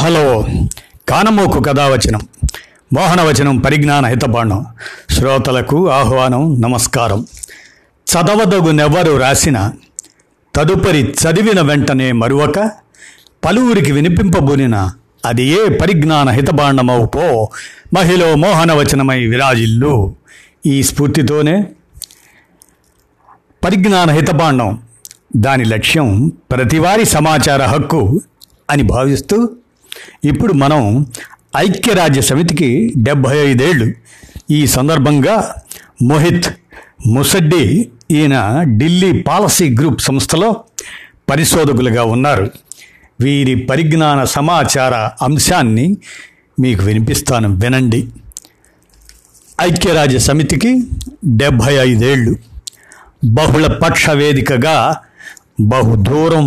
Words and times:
Hello 0.00 0.44
కానమోకు 1.08 1.60
కథావచనం 1.60 2.20
మోహనవచనం 2.92 3.58
పరిజ్ఞాన 3.58 4.06
హితబాణం 4.06 4.66
శ్రోతలకు 5.10 5.90
ఆహ్వానం 5.90 6.60
నమస్కారం. 6.60 7.26
చదవదగునెవ్వరు 8.12 9.16
రాసిన 9.16 9.72
తదుపరి 10.56 10.98
చదివిన 10.98 11.60
వెంటనే 11.60 12.12
మరువక 12.12 12.72
పలువురికి 13.44 13.92
వినిపింపబూనిన 13.92 14.90
అది 15.24 15.42
ఏ 15.42 15.68
పరిజ్ఞాన 15.68 16.30
హితబాండమవు 16.30 17.06
పో 17.06 17.50
మహిళ 17.94 18.34
మోహనవచనమై 18.34 19.26
విరాజిల్లు. 19.26 20.14
ఈ 20.66 20.82
స్ఫూర్తితోనే 20.82 21.66
పరిజ్ఞాన 23.64 24.10
హితబాండం 24.10 24.82
దాని 25.36 25.64
లక్ష్యం 25.64 26.32
ప్రతివారి 26.50 27.04
సమాచార 27.04 27.62
హక్కు 27.62 28.20
అని 28.70 28.82
భావిస్తూ 28.82 29.50
ఇప్పుడు 30.24 30.52
మనం 30.52 31.06
ఐక్యరాజ్య 31.56 32.20
సమితికి 32.20 32.94
డెబ్భై 32.96 33.36
ఐదేళ్ళు. 33.46 33.86
ఈ 34.50 34.66
సందర్భంగా 34.66 35.54
మోహిత్ 36.02 36.48
ముసడ్డి 37.06 37.88
ఈయన 38.10 38.64
ఢిల్లీ 38.66 39.22
పాలసీ 39.22 39.70
గ్రూప్ 39.70 40.00
సంస్థలో 40.00 40.64
పరిశోధకులుగా 41.30 42.04
ఉన్నారు. 42.04 42.50
వీరి 43.20 43.54
పరిజ్ఞాన 43.54 44.24
సమాచార 44.24 44.94
అంశాన్ని 44.94 45.96
మీకు 46.60 46.82
వినిపిస్తాను 46.82 47.48
వినండి. 47.54 48.08
ఐక్యరాజ్య 49.60 50.18
సమితికి 50.18 50.82
డెబ్భై 51.24 51.74
ఐదేళ్ళు. 51.74 52.36
బహుళ 53.24 53.66
పక్ష 53.66 54.10
వేదికగా 54.10 54.96
బహుదూరం 55.60 56.46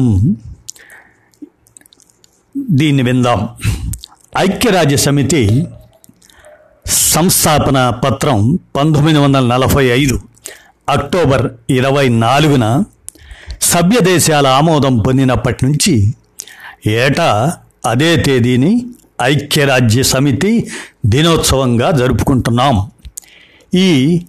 దీన్ని 2.58 3.04
విందాం. 3.04 3.50
ఐక్యరాజ్య 4.38 4.98
సమితి 4.98 5.68
సంస్థాపన 6.86 7.90
పత్రం 7.90 8.60
పంతొమ్మిది 8.76 9.20
వందల 9.20 9.46
నలభై 9.46 9.86
ఐదు 9.86 10.20
అక్టోబర్ 10.90 11.50
ఇరవై 11.70 12.10
నాలుగున 12.10 12.84
సభ్య 13.62 14.00
దేశాల 14.00 14.48
ఆమోదం 14.48 14.98
పొందినప్పటి 14.98 15.66
నుంచి 15.66 16.14
ఏటా 16.88 17.58
అదే 17.86 18.18
తేదీని 18.18 18.86
ఐక్యరాజ్య 19.22 20.04
సమితి 20.04 20.70
దినోత్సవంగా 21.06 21.92
జరుపుకుంటున్నాం. 21.92 22.90
ఈ 23.74 24.20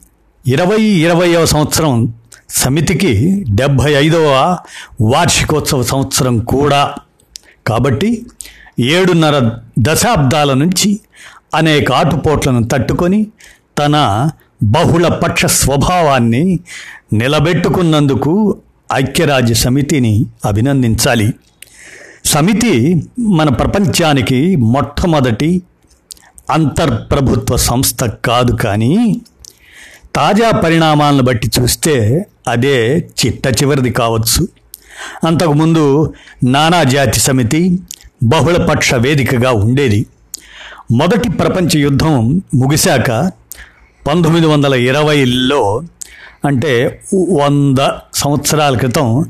ఇరవై 0.47 0.83
ఇరవయవ 0.83 1.44
సంవత్సరం 1.44 2.14
సమితికి 2.50 3.44
డెబ్భై 3.50 3.92
ఐదవ 3.92 4.59
వార్షికోత్సవ 5.00 5.83
సంవత్సరం 5.83 6.38
కూడా 6.38 6.94
కాబట్టి 7.66 8.26
ఏడున్నర 8.80 9.50
దశాబ్దాల 9.78 10.54
నుంచి 10.54 11.00
అనేక 11.54 11.92
ఆటుపోట్లను 11.92 12.68
తట్టుకొని 12.68 13.26
తన 13.78 14.30
బహుళ 14.62 15.08
పక్ష 15.08 15.46
స్వభావాన్ని 15.46 16.58
నిలబెట్టుకున్నందుకు 17.12 18.60
ఐక్యరాజ్య 18.92 19.54
సమితిని 19.54 20.26
అభినందించాలి. 20.44 21.34
సమితి 22.24 22.94
మన 23.20 23.48
ప్రపంచానికి 23.48 24.56
మొట్టమొదటి 24.56 25.62
అంతర్ప్రభుత్వ 26.50 27.56
సంస్థ 27.56 28.04
కాదు 28.04 28.52
కానీ 28.52 29.20
తాజా 30.16 30.50
పరిణామాలను 30.50 31.22
బట్టి 31.22 31.50
చూస్తే 31.60 32.26
అదే 32.48 32.98
చిట్ట 32.98 33.46
చివరిది 33.46 33.90
కావచ్చు. 33.90 34.48
అంతకుముందు 35.24 36.14
నానాజాతి 36.44 37.20
సమితి 37.20 37.78
బహుళపక్ష 38.22 38.94
వేదికగా 38.94 39.50
ఉండేది. 39.52 40.06
మొదటి 40.91 41.28
ప్రపంచ 41.28 41.78
యుద్ధం 41.78 42.42
ముగిశాక 42.55 43.10
పంతొమ్మిది 44.08 44.47
వందల 44.47 44.75
ఇరవైలో 44.75 45.82
అంటే 46.44 47.03
వంద 47.31 47.78
సంవత్సరాల 48.15 48.76
క్రితం 48.76 49.25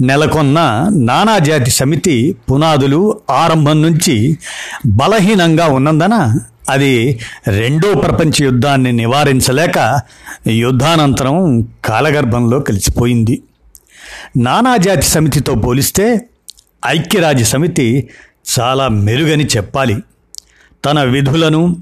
నెలకొన్న 0.00 0.58
నానాజాతి 0.92 1.70
సమితి 1.70 2.36
పునాదులు 2.52 3.20
ఆరంభం 3.30 3.82
నుంచి 3.82 4.38
బలహీనంగా 4.86 5.66
ఉన్నందున 5.66 6.40
అది 6.70 7.20
రెండో 7.46 7.94
ప్రపంచ 7.94 8.32
యుద్ధాన్ని 8.40 8.92
నివారించలేక 8.92 10.00
యుద్ధానంతరం 10.48 11.60
కాలగర్భంలో 11.84 12.60
కలిసిపోయింది. 12.60 13.42
నానాజాతి 14.36 15.02
సమితితో 15.02 15.54
పోలిస్తే 15.54 16.28
ఐక్యరాజ్య 16.86 17.44
సమితి 17.44 18.08
చాలా 18.58 18.88
మెరుగని 18.88 19.46
చెప్పాలి. 19.46 20.02
తన 20.84 21.02
విధులను 21.02 21.76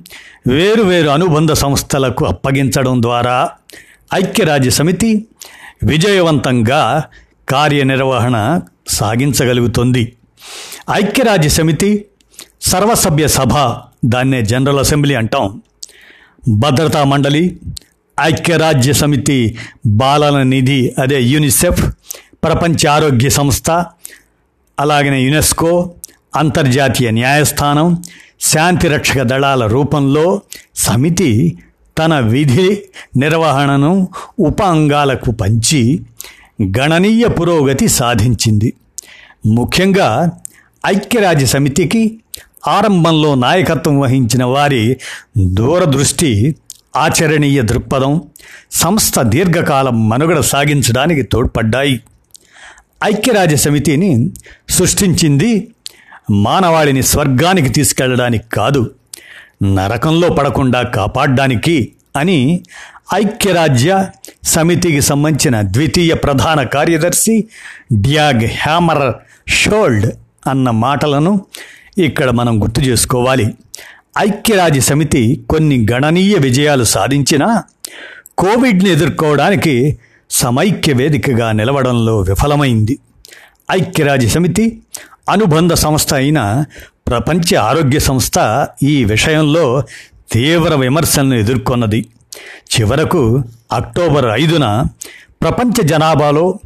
వేరువేరు 0.47 1.09
అనుబంధ 1.09 1.53
సంస్థలకు 1.53 2.25
అప్పగించడం 2.25 3.03
ద్వారా 3.03 3.51
ఐక్యరాజ్య 4.15 4.71
సమితి 4.71 5.27
విజయవంతంగా 5.85 7.05
కార్యనిర్వహణ 7.49 8.61
సాగించగలుగుతుంది. 8.89 10.13
ఐక్యరాజ్య 10.93 11.49
సమితి 11.49 12.05
సర్వసభ్య 12.63 13.29
సభ 13.29 13.55
దాన్నే 14.05 14.43
జనరల్ 14.43 14.79
అసెంబ్లీ 14.79 15.15
అంటాం. 15.15 15.63
భద్రతా 16.49 17.05
మండలి 17.05 17.61
ఐక్యరాజ్య 18.21 18.93
సమితి 18.93 19.59
బాలల 19.87 20.43
నిధి 20.43 20.95
అదే 20.99 21.23
యూనిసెఫ్ 21.23 21.83
ప్రపంచ 22.45 22.87
ఆరోగ్య 22.87 23.29
సంస్థ 23.29 23.71
అలాగనే 24.81 25.23
యునెస్కో 25.23 25.95
అంతర్జాతీయ 26.37 27.11
న్యాయస్థానం 27.11 28.03
శాంతి 28.41 28.89
రక్షక 28.89 29.23
దళాల 29.23 29.67
రూపంలో 29.67 30.41
సమితి 30.77 31.59
తన 31.99 32.19
విధి 32.19 32.83
నిర్వహణను 33.17 34.09
ఉప 34.39 34.63
అంగాలకు 34.63 35.31
పంచి 35.31 36.01
గణనీయ 36.63 37.27
పురోగతి 37.29 37.89
సాధించింది. 37.89 38.75
ముఖ్యంగా 39.47 40.31
ఐక్యరాజ్య 40.87 41.47
సమితికి 41.47 42.19
ఆరంభంలో 42.69 43.35
నాయకత్వం 43.35 44.01
వహించిన 44.01 44.45
వారి 44.45 44.97
దూరదృష్టి 45.39 46.57
ఆచరణీయ 46.97 47.63
దృక్పథం 47.63 48.23
సంస్థ 48.73 49.21
దీర్ఘకాలం 49.21 50.09
మనుగడ 50.09 50.41
సాగించడానికి 50.41 51.23
తోడ్పడ్డాయి. 51.23 52.01
ఐక్యరాజ్య 53.05 53.57
సమితిని 53.57 54.31
సృష్టించింది 54.69 55.69
మానవాళిని 56.31 57.03
స్వర్గానికి 57.03 57.69
తీసుకెళ్ళడానికి 57.69 58.45
కాదు 58.53 58.91
నరకంలో 59.63 60.29
పడకుండా 60.29 60.83
కాపాడడానికి 60.83 61.93
అని 62.17 62.65
ఐక్యరాజ్య 63.15 64.07
సమితికి 64.45 65.01
సంబంధించిన 65.01 65.63
ద్వితీయ 65.63 66.15
ప్రధాన 66.15 66.63
కార్యదర్శి 66.63 67.45
డ్యాగ్ 67.93 68.45
హ్యామర్ 68.45 69.13
షోల్డ్ 69.49 70.07
అన్న 70.49 70.71
మాటలను 70.71 71.41
ఇక్కడ 71.99 72.31
మనం 72.31 72.63
గుర్తు 72.63 72.81
చేసుకోవాలి. 72.81 73.55
ఐక్యరాజ్య 74.19 74.81
సమితి 74.81 75.45
కొన్ని 75.51 75.87
గణనీయ 75.93 76.35
విజయాలు 76.35 76.85
సాధించినా 76.85 77.63
కోవిడ్ని 78.39 78.91
ఎదుర్కోవడానికి 78.91 79.99
సమైక్య 80.31 80.93
వేదికగా 80.93 81.53
నిలవడంలో 81.53 82.21
విఫలమైంది. 82.21 82.99
ఐక్యరాజ్య 83.71 84.29
సమితి 84.29 84.83
అనుబంధ 85.29 85.73
సంస్థ 85.73 86.15
అయిన 86.15 86.65
ప్రపంచ 87.09 87.57
ఆరోగ్య 87.57 87.99
సంస్థ 87.99 88.67
ఈ 88.83 89.05
విషయంలో 89.05 89.83
తీవ్ర 90.33 90.75
విమర్శలను 90.75 91.35
ఎదుర్కొన్నది. 91.35 92.07
చివరకు 92.75 93.43
అక్టోబర్ 93.73 94.25
ఐదున 94.25 94.85
ప్రపంచ 95.43 95.87
జనాభాలో 95.87 96.59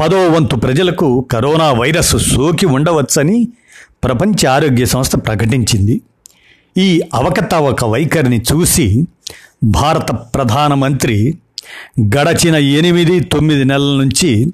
పదో 0.00 0.28
వంతు 0.28 0.56
ప్రజలకు 0.56 1.28
కరోనా 1.32 1.72
వైరస్ 1.72 2.16
సోకి 2.16 2.66
ఉండవచ్చని 2.66 3.48
ప్రపంచ 4.04 4.46
ఆరోగ్య 4.46 4.84
సంస్థ 4.84 5.16
ప్రకటించింది. 5.16 6.00
ఈ 6.76 7.00
అవకతవక 7.14 7.84
వైఖరిని 7.84 8.42
చూసి 8.52 9.04
భారత 9.64 10.10
ప్రధానమంత్రి 10.34 11.38
గడచిన 12.00 12.54
ఎనిమిది 12.54 13.20
తొమ్మిది 13.20 13.64
నెలల 13.64 13.96
నుంచి 13.98 14.52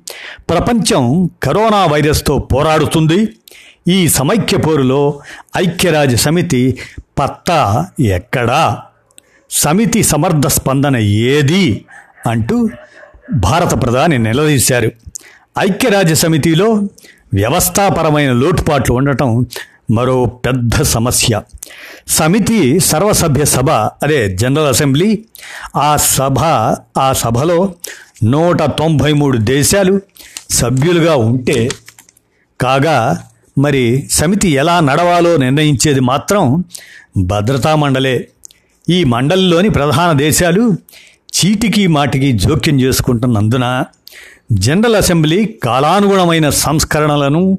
ప్రపంచం 0.51 1.31
కరోనా 1.43 1.87
వైరస్తో 1.87 2.39
పోరాడుతుంది. 2.39 3.29
ఈ 3.89 4.09
సమైక్య 4.09 4.57
పోరులో 4.57 5.21
ఐక్యరాజ్య 5.57 6.17
సమితి 6.17 6.79
పత్తా 7.19 7.87
ఎక్కడా? 8.01 8.83
సమితి 9.51 10.03
సమర్థ 10.03 10.47
స్పందన 10.47 10.97
ఏది? 10.97 11.85
అంటూ 12.27 12.69
భారత 13.33 13.83
ప్రధాని 13.83 14.19
నిలదీశారు. 14.19 14.93
ఐక్యరాజ్య 15.59 16.15
సమితిలో 16.15 16.73
వ్యవస్థాపరమైన 17.35 18.33
లోటుపాట్లు 18.33 18.95
ఉండటం 18.95 19.47
మరో 19.91 20.25
పెద్ద 20.27 20.83
సమస్య. 20.83 21.41
సమితి 22.09 22.81
సర్వసభ్య 22.81 23.45
సభ 23.45 23.71
అదే 23.71 24.37
జనరల్ 24.37 24.67
అసెంబ్లీ 24.67 25.25
ఆ 25.77 25.97
సభ 25.97 26.39
ఆ 26.99 27.13
సభలో 27.13 27.75
నూట 28.25 28.63
తొంభై 28.63 29.13
మూడు 29.13 29.39
దేశాలు 29.39 30.01
సభ్యులుగా 30.51 31.17
ఉంటే 31.17 31.71
కాగా 32.61 33.19
మరి 33.59 34.09
సమితి 34.11 34.49
ఎలా 34.49 34.81
నడవాలో 34.81 35.37
నిర్ణయించేది 35.37 36.01
మాత్రం 36.01 36.65
భద్రతా 37.19 37.77
మండలే. 37.77 38.29
ఈ 38.91 39.05
మండలిలోని 39.05 39.69
ప్రధాన 39.69 40.13
దేశాలు 40.13 40.73
చీటికి 41.37 41.87
మాటికి 41.87 42.33
జోక్యం 42.33 42.81
చేసుకుంటున్నందున 42.81 43.85
జనరల్ 44.53 44.97
అసెంబ్లీ 44.97 45.47
కాలానుగుణమైన 45.65 46.51
సంస్కరణలను 46.51 47.59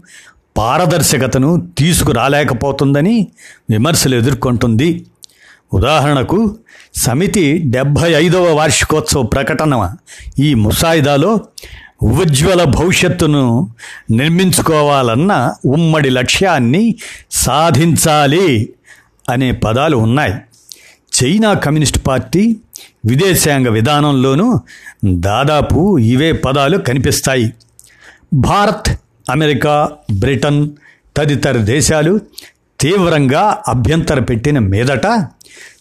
పారదర్శకతను 0.57 1.67
తీసుకురాలేకపోతుందని 1.77 3.27
విమర్శలు 3.69 4.15
ఎదుర్కొంటుంది. 4.15 5.05
ఉదాహరణకు 5.73 6.55
సమితి 6.95 7.63
డెబ్భై 7.65 8.11
ఐదవ 8.11 8.53
వార్షికోత్సవ 8.53 9.23
ప్రకటన 9.23 9.95
ఈ 10.39 10.53
ముసాయిదాలో 10.53 11.39
ఉజ్వల 12.03 12.63
భవిష్యత్తును 12.63 13.69
నిర్మించుకోవాలన్న 14.11 15.53
ఉమ్మడి 15.65 16.09
లక్ష్యాన్ని 16.09 16.95
సాధించాలి 17.31 18.73
అనే 19.29 19.51
పదాలు 19.51 19.97
ఉన్నాయి. 19.97 20.33
చైనా 21.23 21.53
కమ్యూనిస్ట్ 21.53 22.07
పార్టీ 22.07 22.57
విదేశాంగ 23.05 23.67
విధానంలోనూ 23.67 24.59
దాదాపు 25.05 25.99
ఇవే 25.99 26.31
పదాలు 26.31 26.77
కనిపిస్తాయి. 26.77 27.53
భారత్ 28.33 28.99
అమెరికా 29.29 29.89
బ్రిటన్ 30.19 30.69
తదితర 31.17 31.57
దేశాలు 31.57 32.19
తీవ్రంగా 32.79 33.57
అభ్యంతర 33.67 34.19
పెట్టిన 34.19 34.59
మీదట 34.59 35.27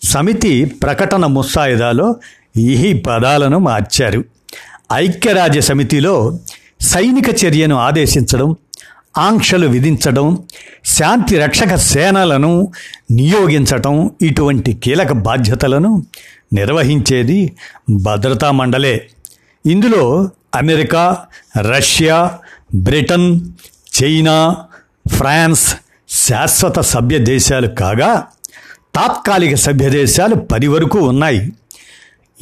సమితి 0.04 0.64
ప్రకటన 0.64 1.26
ముసాయిదాలో 1.26 2.16
ఈ 2.58 2.92
పదాలను 2.92 3.58
మార్చారు. 3.58 4.24
ఐక్యరాజ్య 4.92 5.60
సమితిలో 5.60 6.38
సైనిక 6.80 7.44
చర్యను 7.44 7.76
ఆదేశించడం 7.76 8.56
ఆంక్షలు 9.18 9.66
విధించడం 9.66 10.38
శాంతి 10.84 11.38
రక్షక 11.38 11.74
సేనలను 11.74 12.72
నియోగించటం 13.10 14.10
ఇటువంటి 14.22 14.72
కీలక 14.72 15.12
బాధ్యతలను 15.12 16.02
నిర్వహించేది 16.52 17.52
భద్రతా 17.90 18.50
మండలే. 18.50 19.08
ఇందులో 19.66 20.30
America 20.54 21.18
Russia 21.60 22.38
Britain 22.74 23.40
China 24.02 24.56
France 25.08 25.76
శాశ్వత 26.08 26.80
సభ్య 26.80 27.18
దేశాలు 27.18 27.66
కాగా 27.66 28.26
తాత్కాలిక 28.94 29.54
సభ్య 29.54 29.90
దేశాలు 29.90 30.34
పది 30.34 30.66
వరకు 30.66 30.98
ఉన్నాయి. 30.98 31.52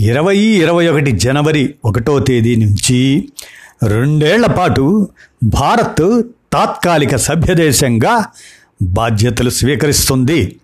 ఇరవై 0.01 0.37
ఇరవై 0.37 0.89
ఒకటి 0.89 1.13
జనవరి 1.13 1.75
ఒకటో 1.85 2.19
తేదీ 2.19 2.57
నుంచి 2.57 3.29
రెండేళ్ళ 3.87 4.47
పాటు 4.47 5.09
భారత్ 5.45 6.23
తాత్కాలిక 6.53 7.17
సభ్యదేశంగా 7.17 8.25
బాధ్యతలు 8.83 9.51
స్వీకరిస్తుంది. 9.51 10.57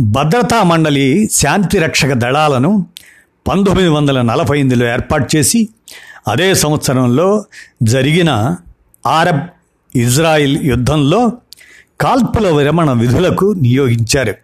భద్రతా 0.00 0.62
మండలి 0.62 1.28
శాంతి 1.32 1.78
రక్షక 1.78 2.12
దళాలను 2.12 2.86
పంతొమ్మిది 3.48 3.88
వందల 3.88 4.22
నలభై 4.22 4.60
ఎనిమిదిలో 4.60 4.86
ఏర్పాటు 4.86 5.36
చేసి 5.36 5.68
అదే 6.28 6.54
సంవత్సరంలో 6.54 7.44
జరిగిన 7.82 8.56
ఆరబ్ 9.06 9.46
ఇజ్రాయిల్ 9.96 10.62
యుద్ధంలో 10.62 11.32
కాల్పుల 12.00 12.56
విరమణ 12.56 12.92
విధులకు 12.92 13.52
నియోగించారు. 13.52 14.34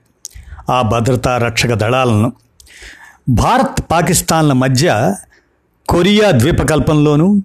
ఆ 0.73 0.83
భద్రతా 0.83 1.39
రక్షక 1.39 1.73
దళాలను 1.75 2.33
భారత్ 3.29 3.81
పాకిస్తాన్ల 3.91 4.53
మధ్య 4.53 5.15
కొరియా 5.89 6.31
ద్వీపకల్పంలోనూ 6.31 7.43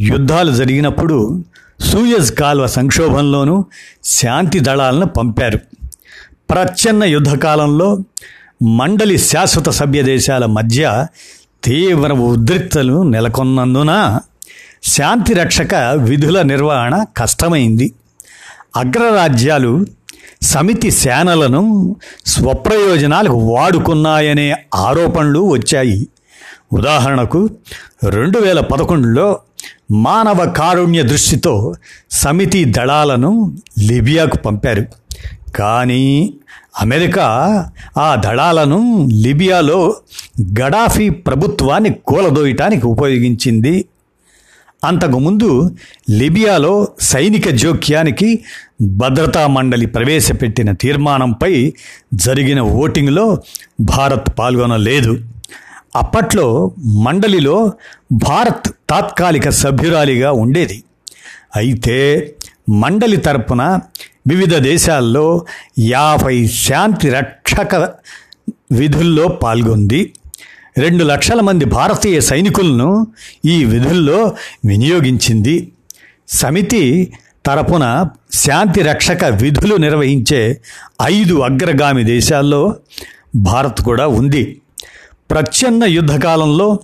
యుద్ధాలు 0.00 0.52
జరిగినప్పుడు 0.52 1.44
సూయజ్ 1.80 2.32
కాల్వ 2.32 2.66
సంక్షోభంలోనూ 2.66 3.64
శాంతి 4.04 4.60
దళాలను 4.60 5.06
పంపారు. 5.06 5.58
ప్రచ్ఛన్న 6.50 7.04
యుద్ధకాలంలో 7.04 7.98
మండలి 8.62 9.18
శాశ్వత 9.18 9.68
సభ్య 9.68 10.02
దేశాల 10.02 10.46
మధ్య 10.46 11.06
తీవ్ర 11.64 12.12
ఉద్రిక్తలు 12.12 13.02
నెలకొన్నందున 13.02 14.18
శాంతి 14.82 15.34
రక్షక 15.34 15.74
విధుల 15.74 16.42
నిర్వహణ 16.42 17.04
కష్టమైంది. 17.16 17.92
అగ్రరాజ్యాలు 18.76 19.86
సమితి 20.42 20.90
సేనలను 20.90 21.96
స్వప్రయోజనాలకు 22.26 23.54
వాడుకున్నాయనే 23.54 24.54
ఆరోపణలు 24.74 25.52
వచ్చాయి. 25.52 26.08
ఉదాహరణకు 26.72 27.50
రెండు 28.08 28.38
వేల 28.38 28.60
పదకొండులో 28.60 29.38
మానవ 29.90 30.50
కారుణ్య 30.50 31.02
దృష్టితో 31.02 31.74
సమితి 32.10 32.64
దళాలను 32.64 33.56
లిబియాకు 33.88 34.36
పంపారు. 34.36 34.84
కానీ 35.54 36.34
అమెరికా 36.80 37.26
ఆ 37.98 38.14
దళాలను 38.14 39.08
లిబియాలో 39.12 39.96
గడాఫీ 40.60 41.10
ప్రభుత్వాన్ని 41.10 41.90
కూలదోయటానికి 41.90 42.86
ఉపయోగించింది. 42.86 43.84
అంతకుముందు 44.84 45.76
లిబియాలో 46.10 46.88
సైనిక 47.00 47.48
జోక్యానికి 47.48 48.44
భద్రతా 48.82 49.46
మండలి 49.46 49.86
ప్రవేశపెట్టిన 49.86 50.72
తీర్మానంపై 50.72 51.72
జరిగిన 52.14 52.60
ఓటింగ్లో 52.60 53.38
భారత్ 53.80 54.38
పాల్గొనలేదు. 54.38 55.18
అప్పట్లో 55.96 56.74
మండలిలో 56.86 57.72
భారత్ 58.12 58.72
తాత్కాలిక 58.90 59.48
సభ్యురాలిగా 59.48 60.32
ఉండేది. 60.32 60.84
అయితే 61.56 61.98
మండలి 62.68 63.16
తరపున 63.16 63.78
వివిధ 64.28 64.56
దేశాల్లో 64.56 65.46
యాభై 65.78 66.46
శాంతి 66.46 67.10
రక్షక 67.10 67.74
విధుల్లో 68.72 69.28
పాల్గొంది. 69.28 70.14
రెండు 70.78 71.04
లక్షల 71.04 71.40
మంది 71.40 71.64
భారతీయ 71.64 72.20
సైనికులను 72.20 73.06
ఈ 73.44 73.64
విధుల్లో 73.64 74.36
వినియోగించింది. 74.64 75.72
సమితి 76.28 77.12
తరపున 77.46 78.06
శాంతి 78.32 78.82
రక్షక 78.82 79.24
విధులు 79.24 79.76
నిర్వహించే 79.76 80.60
ఐదు 81.02 81.34
అగ్రగామి 81.40 82.04
దేశాల్లో 82.04 82.76
భారత్ 83.36 83.82
కూడా 83.82 84.06
ఉంది. 84.06 84.60
ప్రచ్ఛన్న 85.30 85.84
యుద్ధకాలంలో 85.84 86.78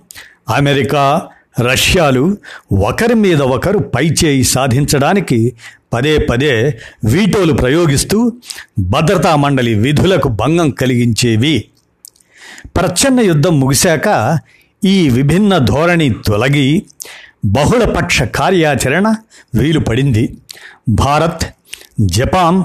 అమెరికా 0.49 1.27
రష్యాలు 1.59 2.37
ఒకరి 2.71 3.13
మీద 3.13 3.41
ఒకరు 3.41 3.79
పైచేయి 3.79 4.43
సాధించడానికి 4.43 5.53
పదే 5.93 6.17
పదే 6.17 6.79
వీటోలు 7.05 7.53
ప్రయోగిస్తూ 7.53 8.31
భద్రతా 8.79 9.35
మండలి 9.35 9.73
విధులకు 9.73 10.27
భంగం 10.27 10.69
కలిగించేవి. 10.69 11.65
ప్రచ్ఛన్న 12.65 13.19
యుద్ధం 13.19 13.59
ముగిశాక 13.59 14.39
ఈ 14.85 15.09
విభిన్న 15.09 15.57
ధోరణి 15.57 16.15
తొలగి 16.27 16.85
బహుళపక్ష 17.45 18.21
కార్యాచరణ 18.21 19.15
వీలుపడింది. 19.55 20.37
భారత్ 20.89 21.45
జపాన్ 22.01 22.63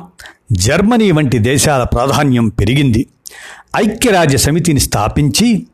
జర్మనీ 0.53 1.11
వంటి 1.11 1.39
దేశాల 1.39 1.83
ప్రాధాన్యం 1.83 2.49
పెరిగింది. 2.49 3.07
ఐక్యరాజ్య 3.77 4.39
సమితిని 4.39 4.81
స్థాపించి 4.81 5.67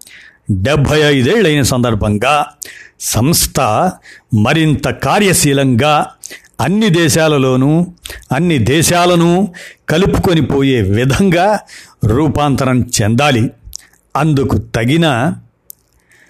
డెబ్భై 0.50 1.00
ఐదేళ్ళైన 1.00 1.62
సందర్భంగా 1.62 2.46
సంస్థ 3.00 3.60
మరింత 4.34 4.88
కార్యశీలంగా 4.88 6.06
అన్ని 6.60 6.88
దేశాలలోనూ 6.88 7.86
అన్ని 8.32 8.58
దేశాలను 8.58 9.54
కలుపుకొని 9.88 10.40
పోయే 10.40 10.82
విధంగా 10.82 11.58
రూపాంతరం 12.04 12.80
చెందాలి. 12.80 13.50
అందుకు 14.16 14.58
తగిన 14.58 15.34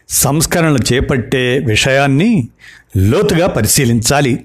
సంస్కరణలు 0.09 0.79
చేపట్టే 0.93 1.59
విషయాన్ని 1.59 2.49
లోతుగా 2.97 3.47
పరిశీలించాలి. 3.47 4.45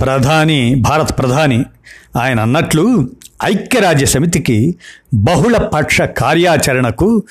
ప్రధాని 0.00 0.74
భారత 0.74 1.18
ప్రధాని 1.18 1.64
ఆయన 2.20 2.40
అన్నట్లు 2.40 3.10
ఐక్యరాజ్య 3.44 4.06
సమితికి 4.06 4.74
బహుళ 5.14 5.56
పక్ష 5.56 6.00
కార్యాచరణకు 6.00 7.22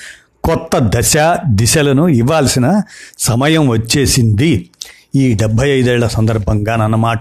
కొత్త 0.44 0.78
దశ 0.78 1.16
దిశలను 1.46 2.08
ఇవ్వాల్సిన 2.08 2.82
సమయం 3.18 3.68
వచ్చేసింది 3.68 4.70
ఈ 5.14 5.34
డెబ్భై 5.34 5.70
ఐదేళ్ళ 5.70 6.06
సందర్భంగానన్నమాట 6.06 7.20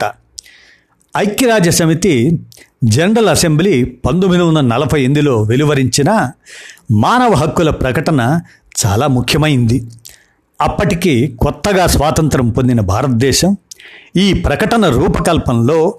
ఐక్యరాజ్య 1.18 1.72
సమితి 1.72 2.40
జనరల్ 2.84 3.30
అసెంబ్లీ 3.30 3.84
పంతొమ్మిది 3.84 4.44
వందల 4.44 4.62
నలభై 4.62 5.01
ఎనిమిదిలో 5.01 5.42
వెలువరించిన 5.42 6.32
మానవ 6.92 7.34
హక్కుల 7.34 7.70
ప్రకటన 7.70 8.42
చాలా 8.82 9.08
ముఖ్యమైంది. 9.08 9.92
అప్పటికి 10.62 11.36
కొత్తగా 11.40 11.88
స్వాతంత్రం 11.88 12.50
పొందిన 12.50 12.82
భారతదేశం 12.82 13.58
ఈ 14.16 14.34
ప్రకటన 14.34 14.90
రూపకల్పనలో 14.90 15.96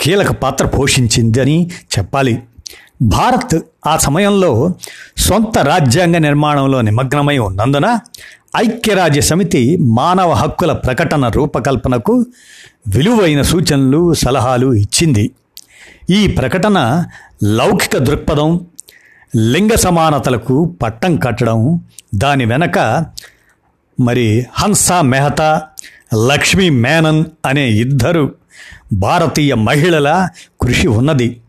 కీలక 0.00 0.32
పాత్ర 0.32 0.66
పోషించిందని 0.66 1.70
చెప్పాలి. 1.98 2.42
భారత్ 3.02 3.58
ఆ 3.86 3.96
సమయంలో 3.96 4.70
సొంత 5.16 5.58
రాజ్యాంగ 5.58 6.16
నిర్మాణంలో 6.16 6.80
నిమగ్నమై 6.80 7.38
ఉన్నందున 7.38 7.98
ఐక్యరాజ్య 8.56 9.20
సమితి 9.20 9.76
మానవ 9.80 10.32
హక్కుల 10.32 10.72
ప్రకటన 10.72 11.28
రూపకల్పనకు 11.28 12.26
విలువైన 12.88 13.42
సూచనలు 13.42 14.14
సలహాలు 14.14 14.74
ఇచ్చింది. 14.74 15.30
ఈ 16.10 16.26
ప్రకటన 16.26 17.04
లౌకిక 17.42 17.98
దృక్పథం 17.98 18.66
లింగ 19.36 19.74
సమానతలకు 19.74 20.76
పట్టం 20.82 21.16
కట్టడం 21.16 21.80
దాని 22.14 22.44
వెనక 22.44 23.06
మరి 24.00 24.46
హన్సా 24.52 25.02
మెహతా 25.02 25.62
లక్ష్మీ 26.26 26.70
మేనన్ 26.70 27.24
అనే 27.46 27.68
ఇద్దరు 27.68 28.34
భారతీయ 28.92 29.54
మహిళల 29.54 30.28
కృషి 30.60 30.88
ఉన్నది. 30.88 31.40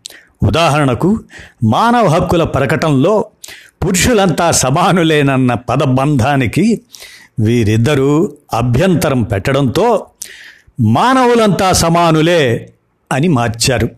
ఉదాహరణకు 0.46 1.20
మానవ 1.64 2.08
హక్కుల 2.08 2.44
ప్రకటనలో 2.44 3.26
పురుషులంతా 3.86 4.52
సమానులేనన్న 4.52 5.54
పదబంధానికి 5.54 6.82
వీరిద్దరూ 7.40 8.32
అభ్యంతరం 8.54 9.24
పెట్టడంతో 9.24 10.06
మానవులంతా 10.82 11.72
సమానులే 11.72 12.74
అని 13.12 13.28
మార్చారు. 13.28 13.90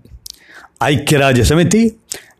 ఐక్యరాజ్య 0.84 1.44
సమితి 1.44 1.96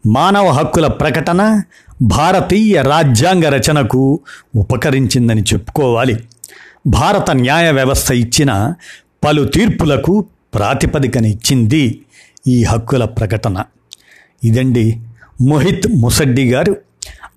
మానవ 0.06 0.48
హక్కుల 0.50 0.88
ప్రకటన 0.88 1.62
భారతీయ 2.02 2.82
రాజ్యాంగ 2.82 3.46
రచనకు 3.46 4.20
ఉపకరించిందని 4.56 5.42
చెప్పుకోవాలి. 5.42 6.24
భారత 6.88 7.32
న్యాయ 7.32 7.72
వ్యవస్థ 7.72 8.12
ఇచ్చిన 8.12 8.74
పలు 9.26 9.44
తీర్పులకు 9.44 10.26
ప్రాతిపదికనిచ్చింది 10.54 12.02
ఈ 12.48 12.64
హక్కుల 12.64 13.06
ప్రకటన. 13.06 13.64
ఇదండి 14.44 15.02
మోహిత్ 15.42 15.88
ముసడ్డి 15.96 16.52
గారు 16.52 16.78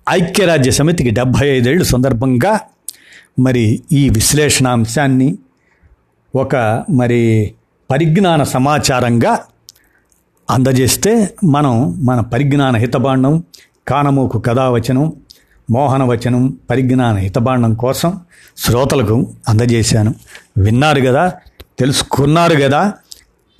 ఐక్యరాజ్య 0.09 0.71
సమితికి 0.71 1.09
డెబ్భై 1.09 1.47
ఐదేళ్ళు 1.47 1.83
సందర్భంగా 1.83 2.59
మరి 3.39 3.81
ఈ 3.91 4.09
విశ్లేషణాంశాన్ని 4.09 5.37
ఒక 6.35 6.55
మరి 6.89 7.53
పరిజ్ఞాన 7.91 8.43
సమాచారంగా 8.43 9.39
అందజేస్తే 10.49 11.29
మనం 11.43 12.05
మన 12.05 12.19
పరిజ్ఞాన 12.19 12.75
హితబాండం 12.77 13.43
కానమూకు 13.87 14.39
కథావచనం 14.39 15.13
మోహనవచనం 15.71 16.57
పరిజ్ఞాన 16.69 17.15
హితబాండం 17.17 17.73
కోసం 17.73 18.19
శ్రోతలకు 18.57 19.33
అందజేశాను. 19.49 20.13
విన్నారు 20.57 21.01
కదా 21.01 21.33
తెలుసుకున్నారు 21.79 22.55
కదా 22.61 22.93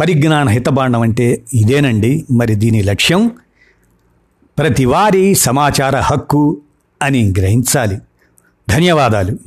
పరిజ్ఞాన 0.02 0.50
హితబాండం 0.50 1.02
అంటే 1.02 1.44
ఇదేనండి. 1.54 2.26
మరి 2.32 2.56
దీని 2.56 2.84
లక్ష్యం 2.84 3.32
ప్రతివారీ 4.58 5.36
సమాచార 5.36 6.00
హక్కు 6.00 6.58
అని 7.02 7.34
గ్రహించాలి. 7.38 7.98
ధన్యవాదాలు. 8.70 9.38